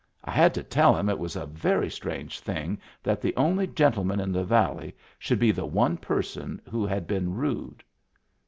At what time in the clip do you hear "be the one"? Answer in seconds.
5.37-5.95